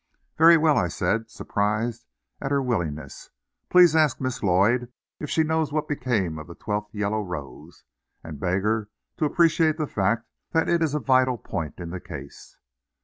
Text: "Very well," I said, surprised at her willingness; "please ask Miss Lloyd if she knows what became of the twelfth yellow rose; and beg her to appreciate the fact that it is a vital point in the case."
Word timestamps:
"Very 0.35 0.57
well," 0.57 0.79
I 0.79 0.87
said, 0.87 1.29
surprised 1.29 2.07
at 2.41 2.49
her 2.49 2.59
willingness; 2.59 3.29
"please 3.69 3.95
ask 3.95 4.19
Miss 4.19 4.41
Lloyd 4.41 4.91
if 5.19 5.29
she 5.29 5.43
knows 5.43 5.71
what 5.71 5.87
became 5.87 6.39
of 6.39 6.47
the 6.47 6.55
twelfth 6.55 6.95
yellow 6.95 7.21
rose; 7.21 7.83
and 8.23 8.39
beg 8.39 8.63
her 8.63 8.89
to 9.17 9.25
appreciate 9.25 9.77
the 9.77 9.85
fact 9.85 10.27
that 10.53 10.67
it 10.67 10.81
is 10.81 10.95
a 10.95 10.99
vital 10.99 11.37
point 11.37 11.75
in 11.79 11.91
the 11.91 11.99
case." 12.01 12.57